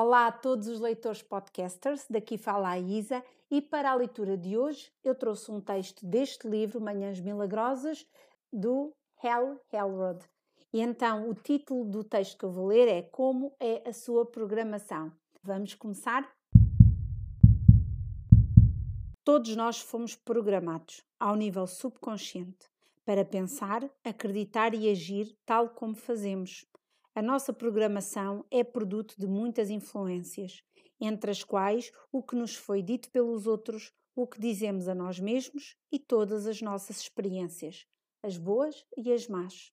Olá 0.00 0.28
a 0.28 0.32
todos 0.32 0.68
os 0.68 0.78
leitores 0.78 1.22
podcasters, 1.22 2.06
daqui 2.08 2.38
fala 2.38 2.68
a 2.68 2.78
Isa 2.78 3.20
e 3.50 3.60
para 3.60 3.90
a 3.90 3.94
leitura 3.96 4.38
de 4.38 4.56
hoje 4.56 4.92
eu 5.02 5.12
trouxe 5.12 5.50
um 5.50 5.60
texto 5.60 6.06
deste 6.06 6.46
livro, 6.46 6.80
Manhãs 6.80 7.18
Milagrosas, 7.18 8.06
do 8.52 8.94
Hal 9.20 9.60
Elrod. 9.72 10.24
E 10.72 10.80
então 10.80 11.28
o 11.28 11.34
título 11.34 11.84
do 11.84 12.04
texto 12.04 12.38
que 12.38 12.44
eu 12.44 12.50
vou 12.52 12.68
ler 12.68 12.86
é 12.86 13.02
Como 13.02 13.52
é 13.58 13.82
a 13.88 13.92
sua 13.92 14.24
programação. 14.24 15.10
Vamos 15.42 15.74
começar? 15.74 16.32
Todos 19.24 19.56
nós 19.56 19.80
fomos 19.80 20.14
programados, 20.14 21.02
ao 21.18 21.34
nível 21.34 21.66
subconsciente, 21.66 22.70
para 23.04 23.24
pensar, 23.24 23.82
acreditar 24.04 24.74
e 24.74 24.88
agir 24.88 25.36
tal 25.44 25.70
como 25.70 25.96
fazemos. 25.96 26.64
A 27.18 27.22
nossa 27.22 27.52
programação 27.52 28.44
é 28.48 28.62
produto 28.62 29.16
de 29.18 29.26
muitas 29.26 29.70
influências, 29.70 30.62
entre 31.00 31.32
as 31.32 31.42
quais 31.42 31.90
o 32.12 32.22
que 32.22 32.36
nos 32.36 32.54
foi 32.54 32.80
dito 32.80 33.10
pelos 33.10 33.44
outros, 33.44 33.92
o 34.14 34.24
que 34.24 34.38
dizemos 34.40 34.86
a 34.86 34.94
nós 34.94 35.18
mesmos 35.18 35.74
e 35.90 35.98
todas 35.98 36.46
as 36.46 36.62
nossas 36.62 37.00
experiências, 37.00 37.84
as 38.22 38.38
boas 38.38 38.86
e 38.96 39.12
as 39.12 39.26
más. 39.26 39.72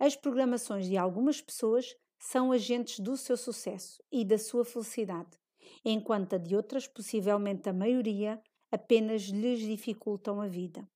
As 0.00 0.16
programações 0.16 0.88
de 0.88 0.96
algumas 0.96 1.40
pessoas 1.40 1.94
são 2.18 2.50
agentes 2.50 2.98
do 2.98 3.16
seu 3.16 3.36
sucesso 3.36 4.02
e 4.10 4.24
da 4.24 4.36
sua 4.36 4.64
felicidade, 4.64 5.38
enquanto 5.84 6.34
a 6.34 6.38
de 6.38 6.56
outras, 6.56 6.88
possivelmente 6.88 7.68
a 7.68 7.72
maioria, 7.72 8.42
apenas 8.68 9.22
lhes 9.26 9.60
dificultam 9.60 10.40
a 10.40 10.48
vida. 10.48 10.90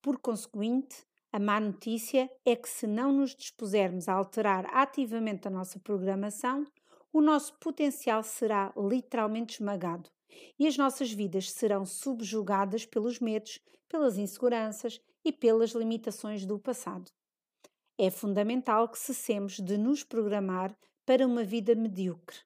Por 0.00 0.20
conseguinte, 0.20 1.04
a 1.30 1.38
má 1.38 1.60
notícia 1.60 2.30
é 2.44 2.56
que, 2.56 2.68
se 2.68 2.86
não 2.86 3.12
nos 3.12 3.34
dispusermos 3.34 4.08
a 4.08 4.14
alterar 4.14 4.66
ativamente 4.74 5.46
a 5.46 5.50
nossa 5.50 5.78
programação, 5.78 6.66
o 7.12 7.20
nosso 7.20 7.54
potencial 7.58 8.22
será 8.22 8.72
literalmente 8.76 9.54
esmagado 9.54 10.08
e 10.58 10.66
as 10.66 10.76
nossas 10.76 11.12
vidas 11.12 11.50
serão 11.50 11.84
subjugadas 11.84 12.86
pelos 12.86 13.20
medos, 13.20 13.60
pelas 13.88 14.16
inseguranças 14.16 15.00
e 15.24 15.32
pelas 15.32 15.70
limitações 15.72 16.46
do 16.46 16.58
passado. 16.58 17.10
É 17.98 18.10
fundamental 18.10 18.88
que 18.88 18.98
cessemos 18.98 19.58
de 19.58 19.76
nos 19.76 20.04
programar 20.04 20.74
para 21.04 21.26
uma 21.26 21.44
vida 21.44 21.74
medíocre 21.74 22.38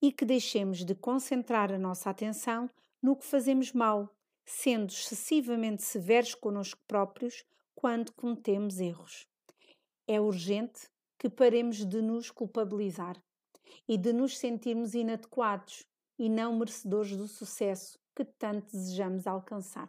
e 0.00 0.10
que 0.10 0.24
deixemos 0.24 0.84
de 0.84 0.94
concentrar 0.94 1.72
a 1.72 1.78
nossa 1.78 2.10
atenção 2.10 2.70
no 3.02 3.14
que 3.14 3.24
fazemos 3.24 3.72
mal, 3.72 4.08
sendo 4.44 4.92
excessivamente 4.92 5.82
severos 5.82 6.34
conosco 6.34 6.80
próprios 6.88 7.44
quando 7.78 8.12
cometemos 8.12 8.80
erros. 8.80 9.28
É 10.04 10.20
urgente 10.20 10.90
que 11.16 11.30
paremos 11.30 11.84
de 11.84 12.02
nos 12.02 12.28
culpabilizar 12.28 13.16
e 13.86 13.96
de 13.96 14.12
nos 14.12 14.36
sentirmos 14.36 14.94
inadequados 14.94 15.86
e 16.18 16.28
não 16.28 16.58
merecedores 16.58 17.16
do 17.16 17.28
sucesso 17.28 17.96
que 18.16 18.24
tanto 18.24 18.72
desejamos 18.72 19.28
alcançar. 19.28 19.88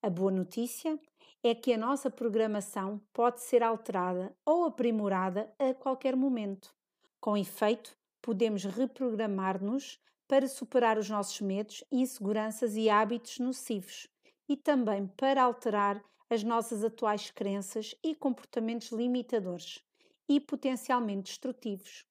A 0.00 0.08
boa 0.08 0.30
notícia 0.30 0.96
é 1.42 1.56
que 1.56 1.72
a 1.72 1.76
nossa 1.76 2.08
programação 2.08 3.00
pode 3.12 3.40
ser 3.40 3.64
alterada 3.64 4.32
ou 4.46 4.64
aprimorada 4.64 5.52
a 5.58 5.74
qualquer 5.74 6.14
momento. 6.14 6.72
Com 7.20 7.36
efeito, 7.36 7.98
podemos 8.20 8.62
reprogramar-nos 8.62 9.98
para 10.28 10.46
superar 10.46 10.98
os 10.98 11.10
nossos 11.10 11.40
medos, 11.40 11.82
inseguranças 11.90 12.76
e 12.76 12.88
hábitos 12.88 13.40
nocivos 13.40 14.06
e 14.48 14.56
também 14.56 15.08
para 15.16 15.42
alterar 15.42 16.00
as 16.32 16.42
nossas 16.42 16.82
atuais 16.82 17.30
crenças 17.30 17.94
e 18.02 18.14
comportamentos 18.14 18.90
limitadores 18.90 19.84
e 20.26 20.40
potencialmente 20.40 21.24
destrutivos, 21.30 22.06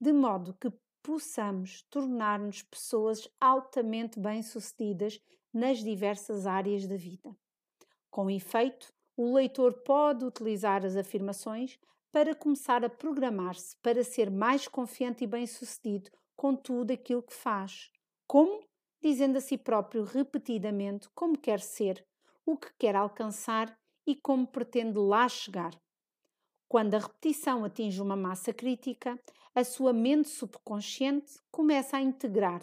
de 0.00 0.10
modo 0.10 0.56
que 0.58 0.72
possamos 1.02 1.82
tornar-nos 1.90 2.62
pessoas 2.62 3.28
altamente 3.38 4.18
bem-sucedidas 4.18 5.20
nas 5.52 5.84
diversas 5.84 6.46
áreas 6.46 6.86
da 6.86 6.96
vida. 6.96 7.36
Com 8.10 8.30
efeito, 8.30 8.90
o 9.14 9.34
leitor 9.34 9.74
pode 9.82 10.24
utilizar 10.24 10.86
as 10.86 10.96
afirmações 10.96 11.78
para 12.10 12.34
começar 12.34 12.82
a 12.82 12.88
programar-se 12.88 13.76
para 13.82 14.02
ser 14.02 14.30
mais 14.30 14.66
confiante 14.66 15.24
e 15.24 15.26
bem-sucedido 15.26 16.10
com 16.34 16.56
tudo 16.56 16.90
aquilo 16.90 17.22
que 17.22 17.34
faz. 17.34 17.92
Como? 18.26 18.66
Dizendo 19.02 19.36
a 19.36 19.40
si 19.42 19.58
próprio 19.58 20.04
repetidamente 20.04 21.06
como 21.14 21.36
quer 21.36 21.60
ser, 21.60 22.02
o 22.48 22.56
que 22.56 22.72
quer 22.78 22.96
alcançar 22.96 23.78
e 24.06 24.16
como 24.16 24.46
pretende 24.46 24.98
lá 24.98 25.28
chegar. 25.28 25.78
Quando 26.66 26.94
a 26.94 26.98
repetição 26.98 27.62
atinge 27.62 28.00
uma 28.00 28.16
massa 28.16 28.54
crítica, 28.54 29.20
a 29.54 29.62
sua 29.62 29.92
mente 29.92 30.30
subconsciente 30.30 31.34
começa 31.50 31.98
a 31.98 32.00
integrar 32.00 32.62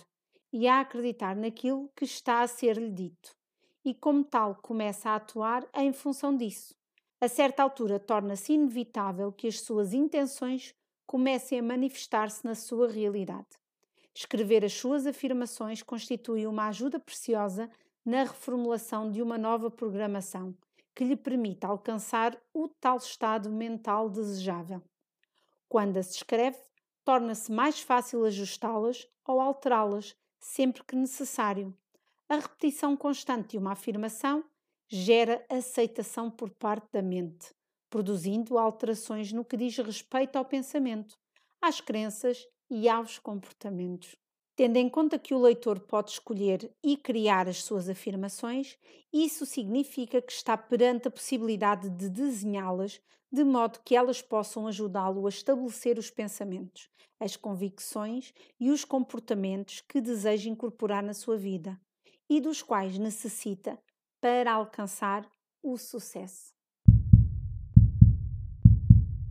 e 0.52 0.68
a 0.68 0.80
acreditar 0.80 1.36
naquilo 1.36 1.92
que 1.96 2.04
está 2.04 2.42
a 2.42 2.48
ser-lhe 2.48 2.90
dito, 2.90 3.36
e 3.84 3.94
como 3.94 4.24
tal 4.24 4.56
começa 4.56 5.12
a 5.12 5.18
atuar 5.18 5.68
em 5.76 5.94
função 5.94 6.36
disso. 6.36 6.74
A 7.22 7.28
certa 7.28 7.62
altura 7.62 8.00
torna-se 8.00 8.54
inevitável 8.54 9.32
que 9.32 9.48
as 9.48 9.60
suas 9.60 9.94
intenções 9.94 10.74
comecem 11.06 11.60
a 11.60 11.64
manifestar-se 11.64 12.44
na 12.44 12.56
sua 12.56 12.90
realidade. 12.90 13.50
Escrever 14.16 14.66
as 14.66 14.74
suas 14.74 15.06
afirmações 15.06 15.84
constitui 15.84 16.48
uma 16.48 16.70
ajuda 16.70 17.00
preciosa 17.00 17.70
na 18.06 18.24
reformulação 18.24 19.10
de 19.10 19.22
uma 19.22 19.38
nova 19.38 19.72
programação 19.72 20.56
que 20.94 21.04
lhe 21.04 21.16
permita 21.16 21.68
alcançar 21.68 22.40
o 22.54 22.68
tal 22.68 22.98
estado 22.98 23.50
mental 23.50 24.10
desejável. 24.10 24.82
Quando 25.68 25.98
as 25.98 26.12
escreve, 26.12 26.58
torna-se 27.04 27.52
mais 27.52 27.82
fácil 27.82 28.24
ajustá-las 28.24 29.08
ou 29.28 29.42
alterá-las 29.42 30.16
sempre 30.40 30.84
que 30.84 30.96
necessário. 30.96 31.76
A 32.30 32.36
repetição 32.36 32.96
constante 32.96 33.50
de 33.50 33.58
uma 33.58 33.74
afirmação 33.74 34.44
gera 34.88 35.46
aceitação 35.50 36.30
por 36.30 36.50
parte 36.52 36.88
da 36.92 37.02
mente, 37.02 37.54
produzindo 37.90 38.58
alterações 38.58 39.34
no 39.34 39.44
que 39.44 39.58
diz 39.58 39.78
respeito 39.78 40.38
ao 40.38 40.46
pensamento, 40.46 41.18
às 41.62 41.82
crenças 41.82 42.48
e 42.70 42.88
aos 42.88 43.20
comportamentos. 43.20 44.16
Tendo 44.56 44.78
em 44.78 44.88
conta 44.88 45.20
que 45.20 45.34
o 45.34 45.42
leitor 45.42 45.82
pode 45.82 46.12
escolher 46.12 46.72
e 46.82 46.96
criar 46.96 47.50
as 47.50 47.62
suas 47.62 47.90
afirmações, 47.90 48.78
isso 49.12 49.46
significa 49.46 50.22
que 50.22 50.32
está 50.32 50.58
perante 50.58 51.10
a 51.10 51.12
possibilidade 51.12 51.90
de 51.90 52.10
desenhá-las 52.10 53.02
de 53.30 53.44
modo 53.44 53.82
que 53.84 53.98
elas 53.98 54.22
possam 54.22 54.66
ajudá-lo 54.66 55.26
a 55.26 55.30
estabelecer 55.30 56.00
os 56.00 56.10
pensamentos, 56.10 56.90
as 57.20 57.36
convicções 57.36 58.34
e 58.58 58.72
os 58.72 58.86
comportamentos 58.86 59.82
que 59.82 60.00
deseja 60.00 60.50
incorporar 60.50 61.04
na 61.04 61.14
sua 61.14 61.36
vida 61.36 61.78
e 62.30 62.40
dos 62.40 62.62
quais 62.62 62.98
necessita 62.98 63.78
para 64.22 64.54
alcançar 64.54 65.30
o 65.62 65.78
sucesso. 65.78 66.54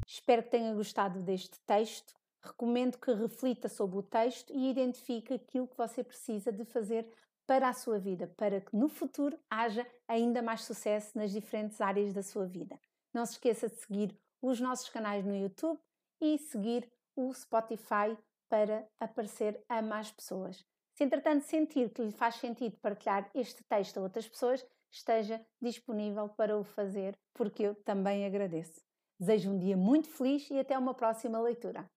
Espero 0.06 0.42
que 0.42 0.50
tenha 0.50 0.74
gostado 0.74 1.22
deste 1.22 1.58
texto 1.60 2.14
recomendo 2.44 2.98
que 2.98 3.12
reflita 3.12 3.68
sobre 3.68 3.98
o 3.98 4.02
texto 4.02 4.52
e 4.52 4.70
identifique 4.70 5.34
aquilo 5.34 5.68
que 5.68 5.76
você 5.76 6.04
precisa 6.04 6.52
de 6.52 6.64
fazer 6.64 7.06
para 7.46 7.68
a 7.68 7.72
sua 7.72 7.98
vida, 7.98 8.26
para 8.36 8.60
que 8.60 8.76
no 8.76 8.88
futuro 8.88 9.38
haja 9.50 9.86
ainda 10.08 10.42
mais 10.42 10.64
sucesso 10.64 11.16
nas 11.16 11.30
diferentes 11.30 11.80
áreas 11.80 12.12
da 12.12 12.22
sua 12.22 12.46
vida. 12.46 12.78
Não 13.12 13.24
se 13.26 13.32
esqueça 13.32 13.68
de 13.68 13.76
seguir 13.76 14.18
os 14.40 14.60
nossos 14.60 14.88
canais 14.88 15.24
no 15.24 15.36
YouTube 15.36 15.78
e 16.20 16.38
seguir 16.38 16.90
o 17.16 17.32
Spotify 17.32 18.16
para 18.48 18.86
aparecer 18.98 19.62
a 19.68 19.82
mais 19.82 20.10
pessoas. 20.10 20.64
Se 20.94 21.04
entretanto 21.04 21.42
sentir 21.44 21.90
que 21.90 22.02
lhe 22.02 22.12
faz 22.12 22.36
sentido 22.36 22.76
partilhar 22.78 23.28
este 23.34 23.64
texto 23.64 23.98
a 23.98 24.02
outras 24.02 24.28
pessoas, 24.28 24.64
esteja 24.90 25.44
disponível 25.60 26.28
para 26.28 26.56
o 26.56 26.62
fazer, 26.62 27.18
porque 27.32 27.64
eu 27.64 27.74
também 27.74 28.24
agradeço. 28.24 28.80
Desejo 29.18 29.50
um 29.50 29.58
dia 29.58 29.76
muito 29.76 30.08
feliz 30.08 30.48
e 30.50 30.58
até 30.58 30.78
uma 30.78 30.94
próxima 30.94 31.40
leitura. 31.40 31.88